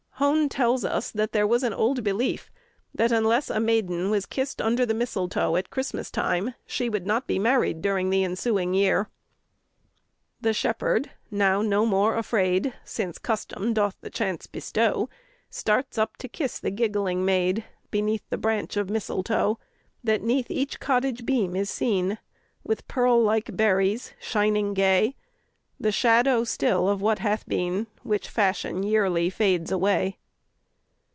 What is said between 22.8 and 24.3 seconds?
pearl like berries,